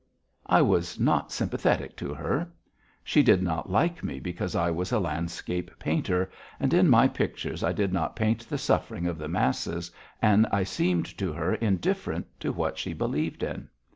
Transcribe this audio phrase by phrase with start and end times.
[0.47, 2.49] I was not sympathetic to her.
[3.03, 7.61] She did not like me because I was a landscape painter, and in my pictures
[7.75, 12.51] did not paint the suffering of the masses, and I seemed to her indifferent to
[12.51, 13.69] what she believed in.